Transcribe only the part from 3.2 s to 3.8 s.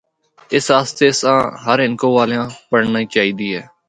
دا اے۔